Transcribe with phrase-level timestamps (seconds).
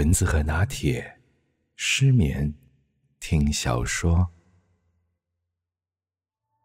[0.00, 1.20] 蚊子和拿铁，
[1.76, 2.54] 失眠
[3.20, 4.30] 听小说。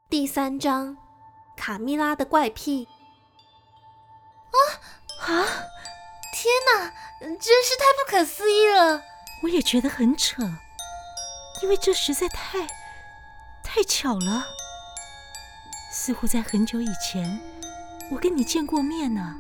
[0.10, 0.96] 第三章，
[1.58, 2.88] 卡蜜拉的怪癖。
[4.48, 4.58] 啊
[5.28, 5.44] 啊！
[6.32, 9.04] 天哪，真是太不可思议了！
[9.44, 10.42] 我也觉得很扯，
[11.62, 12.66] 因为这实在太
[13.62, 14.48] 太巧了。
[15.92, 17.38] 似乎在很久以前，
[18.10, 19.36] 我跟你见过面呢。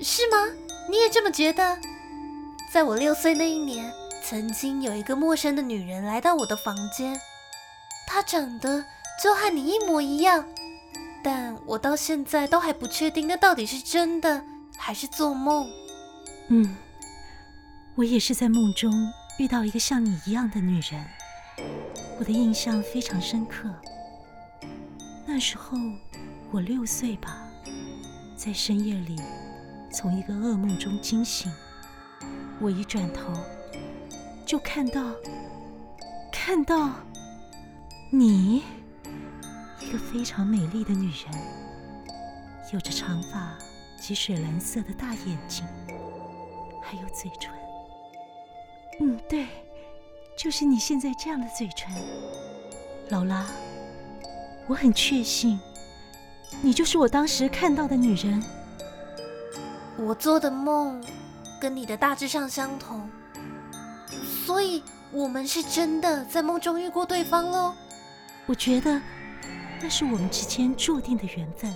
[0.00, 0.38] 是吗？
[0.90, 1.78] 你也这么觉得？
[2.70, 3.90] 在我六岁那一年，
[4.22, 7.18] 曾经有一个陌生的女人来到我的房间，
[8.06, 8.84] 她长得
[9.22, 10.44] 就和你一模一样，
[11.22, 14.44] 但我到现在都还不确定那到底是真的
[14.76, 15.66] 还是做梦。
[16.48, 16.76] 嗯，
[17.94, 18.92] 我也是在梦中
[19.38, 21.02] 遇到一个像你一样的女人，
[22.18, 23.66] 我的印象非常深刻。
[25.26, 25.78] 那时候
[26.50, 27.48] 我六岁吧，
[28.36, 29.16] 在深夜里
[29.90, 31.50] 从一个噩梦中惊醒。
[32.60, 33.32] 我一转头，
[34.44, 35.00] 就看到，
[36.32, 36.90] 看到
[38.10, 38.64] 你，
[39.80, 41.40] 一个非常美丽的女人，
[42.72, 43.56] 有着长发
[44.00, 45.64] 及水蓝色的大眼睛，
[46.82, 47.52] 还有嘴唇。
[49.00, 49.46] 嗯，对，
[50.36, 51.94] 就是你现在这样的嘴唇，
[53.10, 53.46] 劳拉，
[54.66, 55.60] 我很确信，
[56.60, 58.42] 你就是我当时看到的女人。
[59.96, 61.00] 我做的梦。
[61.60, 63.08] 跟你的大致上相同，
[64.46, 67.74] 所以我们是真的在梦中遇过对方喽。
[68.46, 69.00] 我觉得
[69.80, 71.74] 那是我们之间注定的缘分，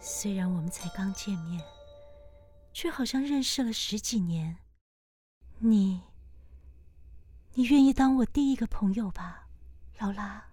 [0.00, 1.60] 虽然我们才刚见面，
[2.72, 4.56] 却好像认识了十几年。
[5.58, 6.02] 你，
[7.54, 9.48] 你愿意当我第一个朋友吧，
[9.98, 10.44] 劳拉？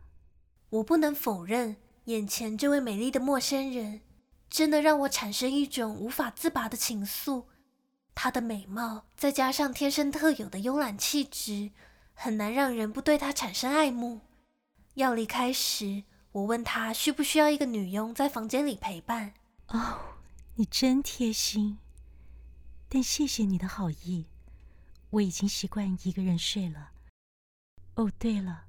[0.71, 4.02] 我不能否认，眼前这位美丽的陌生人，
[4.49, 7.45] 真的让我产生一种无法自拔的情愫。
[8.16, 11.71] 她的美貌，再加上天生特有的慵懒气质，
[12.13, 14.21] 很难让人不对她产生爱慕。
[14.95, 19.33] 要离开时，我问她需不需要一个女佣在房间里陪伴。
[19.67, 20.15] 哦，
[20.55, 21.77] 你真贴心，
[22.87, 24.25] 但谢谢你的好意，
[25.09, 26.92] 我已经习惯一个人睡了。
[27.95, 28.65] 哦，对了，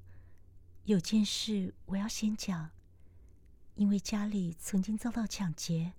[0.83, 2.69] 有件事我要先讲，
[3.75, 5.93] 因为家里曾经遭到抢劫。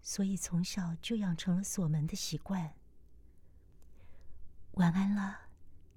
[0.00, 2.72] 所以从小就养成了锁门的习惯。
[4.78, 5.38] 晚安了，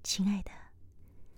[0.02, 0.50] 亲爱的。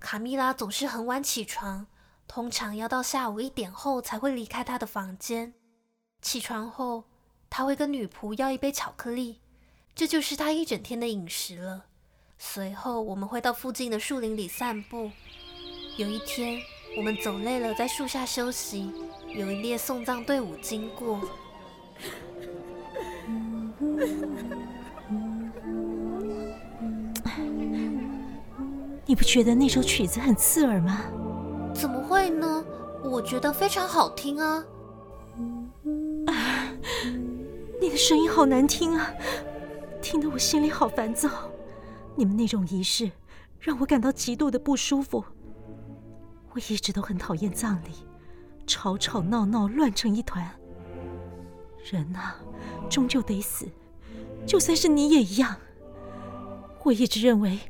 [0.00, 1.86] 卡蜜拉总是很晚起床，
[2.26, 5.52] 通常要到下午一点后才会离开她的房间。
[6.22, 7.04] 起床后，
[7.50, 9.42] 她会跟女仆要一杯巧克力，
[9.94, 11.84] 这就是她一整天的饮食了。
[12.38, 15.10] 随后，我们会到附近的树林里散步。
[15.98, 16.58] 有一天，
[16.96, 18.90] 我们走累了，在树下休息，
[19.28, 21.20] 有一列送葬队伍经过。
[29.14, 31.02] 你不觉得那首曲子很刺耳吗？
[31.72, 32.64] 怎么会呢？
[33.04, 34.66] 我觉得非常好听啊！
[36.26, 36.66] 啊，
[37.80, 39.14] 你的声音好难听啊，
[40.02, 41.30] 听得我心里好烦躁。
[42.16, 43.08] 你们那种仪式
[43.60, 45.24] 让我感到极度的不舒服。
[46.50, 47.90] 我一直都很讨厌葬礼，
[48.66, 50.44] 吵吵闹闹，乱成一团。
[51.88, 52.34] 人呐，
[52.90, 53.64] 终究得死。
[54.44, 55.54] 就算是你也一样，
[56.82, 57.60] 我一直认为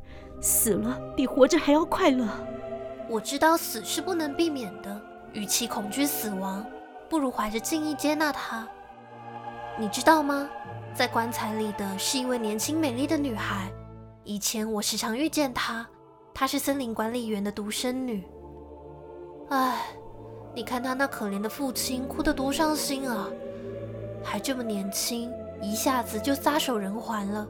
[0.41, 2.27] 死了比活着还要快乐。
[3.09, 5.01] 我知道死是不能避免的，
[5.33, 6.65] 与其恐惧死亡，
[7.09, 8.67] 不如怀着敬意接纳它。
[9.77, 10.49] 你知道吗？
[10.93, 13.71] 在棺材里的是一位年轻美丽的女孩。
[14.23, 15.85] 以前我时常遇见她，
[16.33, 18.23] 她是森林管理员的独生女。
[19.49, 19.87] 唉，
[20.55, 23.27] 你看她那可怜的父亲哭得多伤心啊，
[24.23, 25.31] 还这么年轻。
[25.61, 27.47] 一下子就撒手人寰了，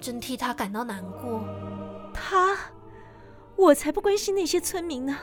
[0.00, 1.44] 真替他感到难过。
[2.12, 2.56] 他，
[3.56, 5.16] 我才不关心那些村民呢，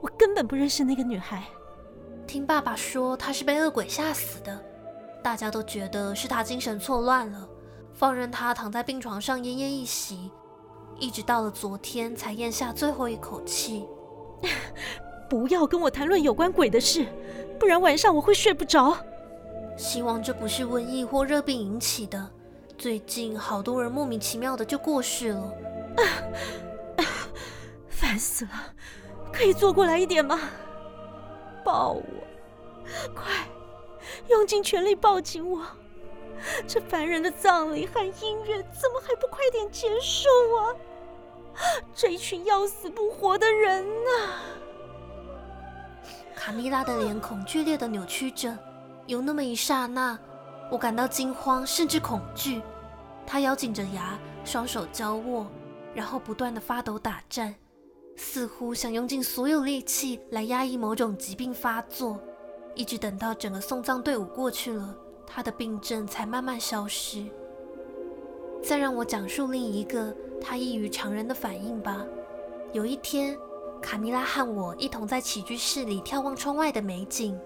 [0.00, 1.44] 我根本不认识那个女孩。
[2.26, 4.64] 听爸爸说，她是被恶鬼吓死的，
[5.22, 7.48] 大家都觉得是她精神错乱了，
[7.92, 10.30] 放任她躺在病床上奄奄一息，
[10.98, 13.86] 一直到了昨天才咽下最后一口气。
[15.28, 17.06] 不要跟我谈论有关鬼的事，
[17.58, 18.96] 不然晚上我会睡不着。
[19.76, 22.30] 希望这不是瘟疫或热病引起的。
[22.76, 25.52] 最近好多人莫名其妙的就过世了，
[27.88, 28.50] 烦死了！
[29.32, 30.38] 可以坐过来一点吗？
[31.64, 32.02] 抱我，
[33.14, 33.48] 快，
[34.28, 35.62] 用尽全力抱紧我！
[36.66, 40.74] 这烦人的葬礼和音乐怎么还不快点结束啊？
[41.94, 44.42] 这一群要死不活的人啊！
[46.34, 48.56] 卡蜜拉的脸孔剧烈的扭曲着。
[49.06, 50.18] 有那么一刹那，
[50.70, 52.62] 我感到惊慌，甚至恐惧。
[53.26, 55.46] 他咬紧着牙，双手交握，
[55.94, 57.54] 然后不断的发抖打颤，
[58.16, 62.18] 似乎想用尽所有力气来压抑某种疾病发作，
[62.74, 64.96] 一直等到整个送葬队伍过去了，
[65.26, 67.24] 他的病症才慢慢消失。
[68.62, 72.04] 再让我讲述另一个他异于常人的反应吧。
[72.72, 73.38] 有一天，
[73.80, 77.38] 卡蜜拉和我一同在起居室里眺望窗外的美景。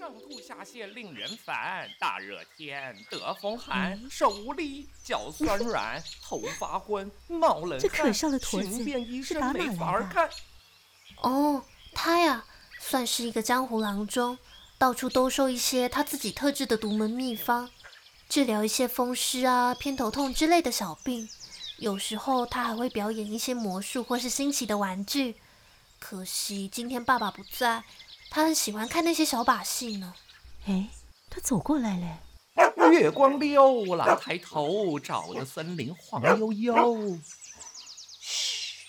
[0.00, 7.78] 上吐下泻令人烦，大热天得风寒，手无力，脚酸软，头发昏，冒冷汗。
[7.78, 8.82] 这可笑的驼子
[9.22, 10.30] 是打哪没法儿看。
[11.20, 11.62] 哦，
[11.92, 12.46] 他呀，
[12.78, 14.38] 算是一个江湖郎中，
[14.78, 17.70] 到处兜售一些他自己特制的独门秘方。
[18.26, 21.28] 治疗一些风湿啊、偏头痛之类的小病，
[21.76, 25.34] 有时候他还会表演一些魔术或是新奇的玩具。
[25.98, 27.84] 可惜今天爸爸不在，
[28.30, 30.14] 他很喜欢看那些小把戏呢。
[30.66, 30.88] 哎，
[31.28, 32.18] 他走过来嘞。
[32.92, 37.18] 月光溜了，抬头照得森林晃悠悠。
[38.20, 38.86] 嘘，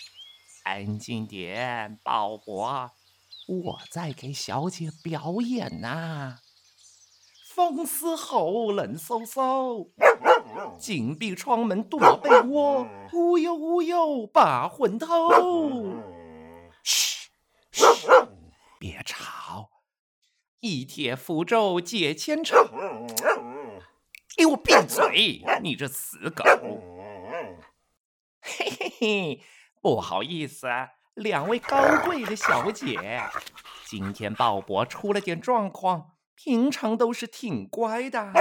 [0.63, 2.89] 安静点，鲍勃，
[3.47, 6.39] 我在给小姐表演呢。
[7.47, 9.87] 风嘶吼，冷飕飕，
[10.79, 15.29] 紧闭窗门躲被窝，乌悠乌悠把魂偷。
[16.83, 17.29] 嘘
[17.71, 17.85] 嘘，
[18.81, 19.69] 别吵，
[20.59, 22.67] 一帖符咒解千愁。
[24.35, 26.43] 给我闭嘴，你这死狗！
[28.41, 29.43] 嘿嘿嘿，
[29.83, 30.67] 不好意思，
[31.13, 33.21] 两位高贵的小姐，
[33.85, 36.13] 今天鲍勃出了点状况。
[36.33, 38.33] 平常都是挺乖的。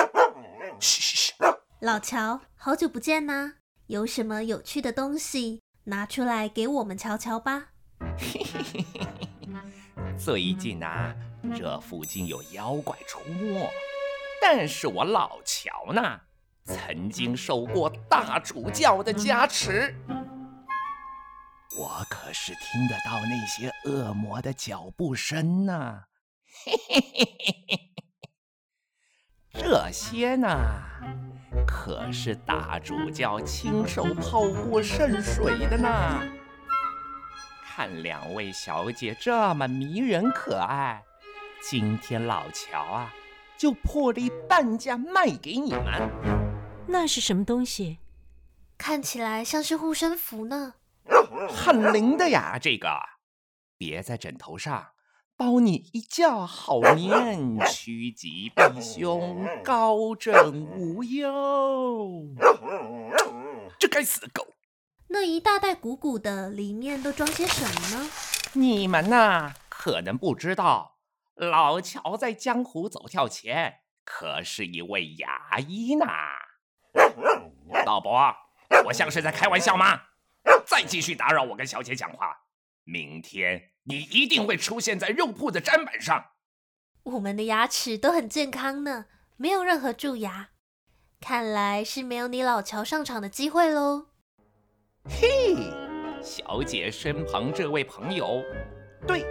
[0.80, 1.34] 嘘嘘嘘，
[1.80, 3.56] 老乔，好久不见呐！
[3.88, 7.72] 有什么有趣的东西拿出来给我们瞧瞧吧。
[8.16, 9.06] 嘿嘿嘿嘿嘿，
[10.22, 11.16] 最近啊，
[11.56, 13.70] 这附近有妖怪出没，
[14.42, 16.20] 但是我老乔呢，
[16.62, 19.94] 曾经受过大主教的加持，
[21.78, 26.02] 我可是听得到那些恶魔的脚步声呢。
[26.66, 27.80] 嘿嘿嘿嘿嘿。
[29.54, 30.50] 这些呢，
[31.66, 36.22] 可是大主教亲手泡过圣水的呢。
[37.72, 41.04] 看两位小姐这么迷人可爱，
[41.62, 43.14] 今天老乔啊，
[43.56, 46.10] 就破例半价卖给你们。
[46.88, 48.00] 那是什么东西？
[48.76, 50.74] 看起来像是护身符呢。
[51.48, 52.90] 很灵的呀，这个
[53.78, 54.88] 别在枕头上。
[55.36, 62.26] 包你一觉好眠，趋吉避凶，高枕无忧。
[63.78, 64.44] 这该死的狗！
[65.12, 68.10] 那一大袋鼓鼓的，里面都装些什么呢？
[68.52, 70.98] 你们呐，可能不知道，
[71.34, 76.06] 老乔在江湖走跳前可是一位牙医呢。
[77.84, 78.36] 老伯，
[78.86, 80.00] 我像是在开玩笑吗？
[80.64, 82.42] 再继续打扰我跟小姐讲话，
[82.84, 83.70] 明天。
[83.84, 86.26] 你一定会出现在肉铺的砧板上。
[87.02, 90.50] 我们的牙齿都很健康呢，没有任何蛀牙。
[91.20, 94.09] 看来是没有你老乔上场的机会喽。
[95.10, 95.56] 嘿，
[96.22, 98.42] 小姐身旁这位朋友，
[99.06, 99.26] 对，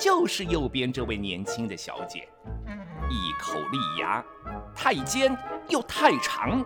[0.00, 2.28] 就是右边这位年轻的小姐，
[3.10, 4.24] 一口利牙，
[4.74, 5.36] 太尖
[5.68, 6.64] 又太长，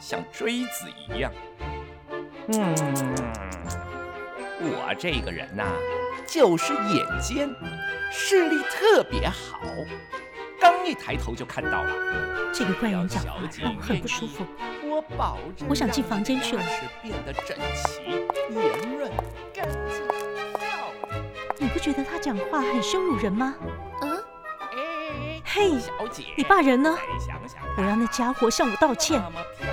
[0.00, 1.30] 像锥子一样。
[2.48, 2.74] 嗯。
[4.60, 5.76] 我这个人呐、啊，
[6.26, 7.48] 就是眼尖，
[8.10, 9.60] 视力特别好，
[10.60, 12.50] 刚一抬头就看到了。
[12.52, 14.44] 这个怪人讲话让我很不舒服。
[14.98, 16.62] 我保证，我想进房间去了。
[16.64, 18.02] 是变得整齐、
[18.50, 19.08] 圆润、
[19.54, 20.04] 干净、
[20.58, 21.24] 漂亮。
[21.56, 23.54] 你不觉得他讲话很羞辱人吗？
[24.02, 24.16] 嗯。
[24.72, 26.98] 哎，嘿，小姐，你爸人呢？
[27.20, 29.22] 想想我让那家伙向我道歉，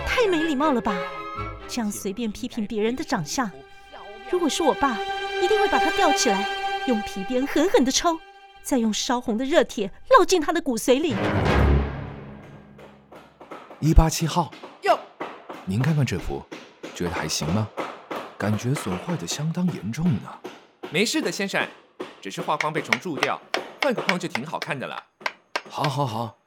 [0.06, 0.96] 太没礼貌了吧？
[1.68, 3.50] 这样随便批评别人的长相。
[4.30, 4.96] 如果是我爸，
[5.42, 6.48] 一定会把他吊起来，
[6.86, 8.20] 用皮鞭狠狠地抽，
[8.62, 11.16] 再用烧红的热铁烙进他的骨髓里。
[13.80, 14.75] 一八七号，哟，
[15.68, 16.44] 您看看这幅，
[16.94, 17.68] 觉得还行吗？
[18.38, 20.40] 感觉损坏的相当严重呢。
[20.92, 21.68] 没事的，先生，
[22.22, 23.42] 只是画框被虫蛀掉，
[23.82, 25.04] 换个框就挺好看的了。
[25.68, 26.38] 好，好，好，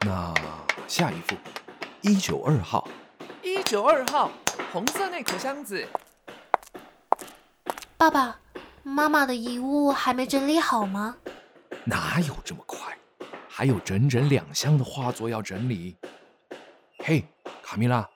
[0.00, 0.32] 那
[0.86, 1.36] 下一幅，
[2.00, 2.88] 一九二号。
[3.42, 4.30] 一九二号，
[4.72, 5.86] 红色那口箱子。
[7.98, 8.40] 爸爸，
[8.82, 11.16] 妈妈的遗物还没整理好吗？
[11.84, 12.96] 哪有这么快？
[13.46, 15.98] 还有整整两箱的画作要整理。
[17.00, 17.22] 嘿，
[17.62, 18.08] 卡米拉，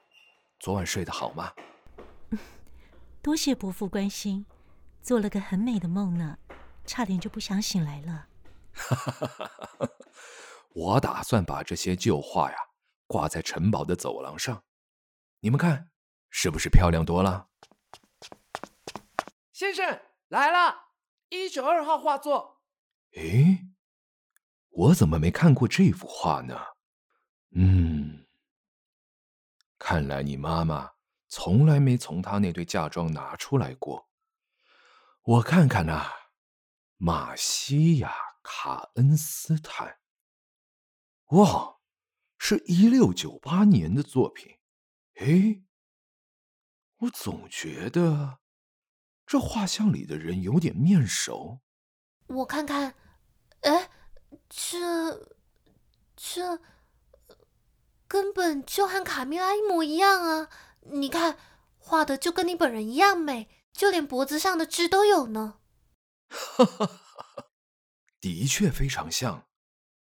[0.63, 1.53] 昨晚睡得好吗？
[3.21, 4.47] 多谢伯父关心，
[5.03, 6.39] 做了个很美的梦呢，
[6.87, 8.29] 差点就不想醒来了。
[10.73, 12.57] 我打算把这些旧画呀
[13.09, 14.63] 挂在城堡的走廊上，
[15.41, 15.91] 你们看，
[16.31, 17.49] 是不是漂亮多了？
[19.53, 20.91] 先生来了，
[21.31, 22.63] 一九二号画作。
[23.17, 23.67] 诶，
[24.71, 26.57] 我怎么没看过这幅画呢？
[27.57, 28.22] 嗯，
[29.85, 30.93] 看来你妈妈
[31.27, 34.09] 从来没从她那堆嫁妆拿出来过。
[35.25, 36.07] 我看看呐，
[36.99, 38.09] 玛西亚·
[38.45, 39.99] 卡恩斯坦。
[41.31, 41.79] 哇，
[42.39, 44.59] 是一六九八年的作品。
[45.17, 45.65] 诶，
[46.99, 48.39] 我总觉得
[49.27, 51.61] 这画像里的人有点面熟。
[52.29, 52.95] 我看看，
[53.63, 53.91] 哎，
[54.49, 55.35] 这
[56.15, 56.63] 这
[58.13, 60.51] 根本就和卡蜜拉一模一样啊！
[60.83, 61.39] 你看，
[61.79, 65.61] 画的就跟你本人一样美，就连脖子上的痣都有呢。
[66.29, 67.47] 哈哈哈，
[68.21, 69.47] 的确非常像。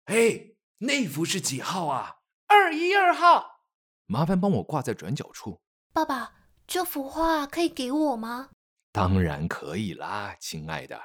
[0.04, 0.52] 哎。
[0.80, 2.18] 那幅是几号啊？
[2.46, 3.64] 二一二号。
[4.06, 5.60] 麻烦帮我挂在转角处。
[5.92, 6.36] 爸爸，
[6.68, 8.52] 这幅画可以给我吗？
[8.92, 11.02] 当然可以啦，亲爱的。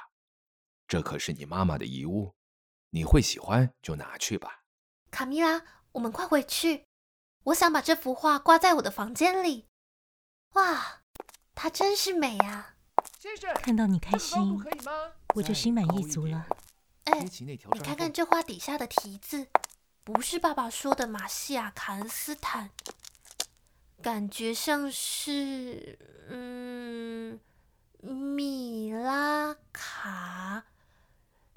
[0.87, 2.35] 这可是你妈妈的遗物，
[2.91, 4.65] 你会喜欢就拿去吧。
[5.09, 6.85] 卡米拉，我们快回去。
[7.45, 9.67] 我想把这幅画挂在我的房间里。
[10.53, 11.01] 哇，
[11.55, 12.75] 它真是美呀！
[13.19, 14.63] 先生，看到你开心，
[15.33, 16.45] 我就心满意足了。
[17.05, 17.25] 哎，
[17.73, 19.47] 你看看这画底下的题字，
[20.03, 22.69] 不是爸爸说的马西亚·卡恩斯坦，
[24.01, 25.97] 感觉像是
[26.29, 27.39] 嗯，
[28.01, 30.65] 米拉卡，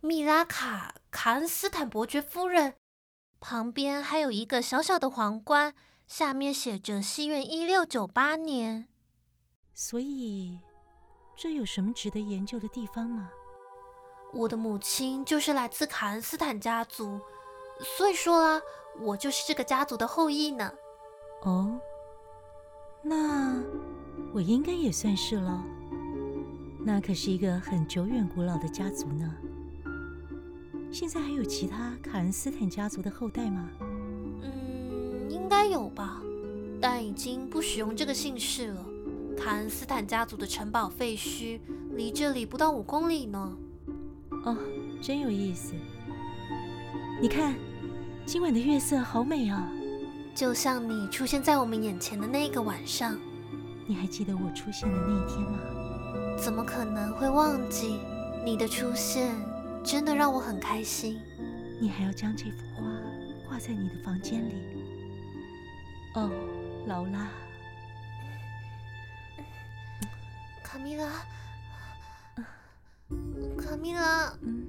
[0.01, 2.77] 米拉卡·卡恩斯坦伯爵夫人，
[3.47, 5.75] 旁边还有一个小小的皇冠，
[6.07, 8.87] 下面写着“西元一六九八年”。
[9.75, 10.59] 所以，
[11.37, 13.29] 这有什么值得研究的地方吗？
[14.33, 17.21] 我的母亲就是来自卡恩斯坦家族，
[17.99, 18.63] 所以说啊，
[19.03, 20.73] 我就是这个家族的后裔呢。
[21.43, 21.79] 哦，
[23.03, 23.63] 那
[24.33, 25.63] 我应该也算是了。
[26.81, 29.31] 那可是一个很久远古老的家族呢。
[30.95, 33.69] 现在还有其他卡恩斯坦家族的后代吗？
[34.43, 36.23] 嗯，应该有吧，
[36.81, 38.87] 但已经不使用这个姓氏了。
[39.37, 41.59] 卡恩斯坦家族的城堡废墟
[41.97, 43.57] 离这里不到五公里呢。
[44.45, 44.57] 哦，
[45.03, 45.73] 真有意思！
[47.21, 47.57] 你看，
[48.25, 49.69] 今晚的月色好美啊，
[50.33, 53.19] 就像你出现在我们眼前的那个晚上。
[53.85, 55.59] 你还记得我出现的那一天吗？
[56.39, 57.99] 怎么可能会忘记？
[58.45, 59.35] 你的出现
[59.85, 61.21] 真的让我很开心。
[61.79, 62.83] 你还要将这幅画
[63.47, 64.55] 挂在你的房间里？
[66.15, 66.31] 哦，
[66.87, 67.29] 劳拉，
[70.63, 71.05] 卡米拉。
[73.59, 74.67] 卡米拉，嗯，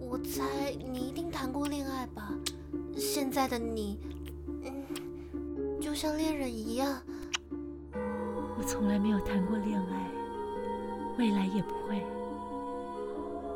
[0.00, 2.32] 我猜你一定谈过恋爱吧？
[2.96, 4.00] 现在的你，
[4.64, 7.02] 嗯，就像恋人一样。
[8.56, 10.10] 我从来没有谈过恋爱，
[11.18, 12.02] 未来也不会，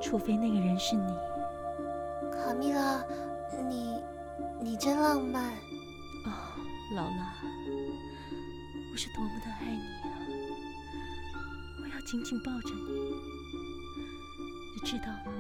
[0.09, 1.03] 除非那个人是你。
[2.33, 3.05] 卡蜜拉，
[3.69, 4.01] 你，
[4.59, 5.53] 你真浪漫。
[6.25, 6.33] 哦，
[6.97, 7.35] 劳拉，
[8.91, 10.17] 我是多么的爱你啊！
[11.83, 13.13] 我要紧紧抱着你。
[14.75, 15.33] 你知道吗？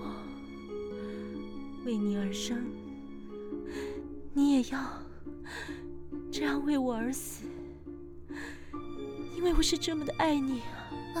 [0.00, 2.64] 我为你而生，
[4.32, 4.80] 你也要
[6.30, 7.44] 这样为我而死，
[9.36, 10.62] 因为我是这么的爱你
[11.14, 11.20] 啊！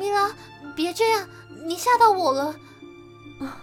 [0.00, 0.30] 卡蜜拉，
[0.74, 1.28] 别这样，
[1.66, 2.46] 你吓到我了。
[3.40, 3.60] 啊！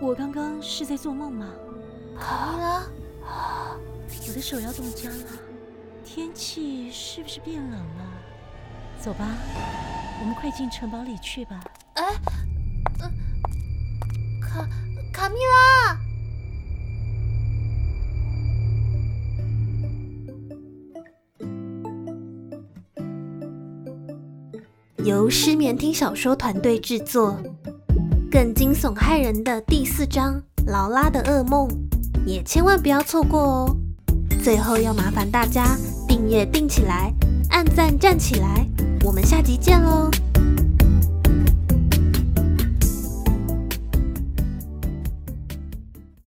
[0.00, 1.46] 我刚刚是在做梦吗？
[2.18, 2.82] 卡米拉。
[4.26, 5.26] 我的手要冻僵了，
[6.04, 8.04] 天气是不是变冷了？
[8.98, 9.28] 走吧，
[10.20, 11.62] 我们快进城堡里去吧。
[11.94, 12.06] 哎，
[13.02, 14.68] 嗯，卡
[15.12, 15.96] 卡米拉，
[25.04, 27.38] 由失眠听小说团队制作，
[28.30, 31.68] 更惊悚骇人的第四章《劳拉的噩梦》，
[32.24, 33.76] 也千万不要错过哦。
[34.42, 35.76] 最后要麻烦大家
[36.08, 37.12] 订阅订起来，
[37.50, 38.66] 按赞站起来，
[39.04, 40.10] 我们下集见喽！